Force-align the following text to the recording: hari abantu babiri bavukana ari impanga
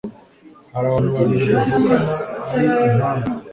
hari 0.73 0.85
abantu 0.87 1.09
babiri 1.15 1.45
bavukana 1.51 1.95
ari 2.57 2.67
impanga 2.89 3.29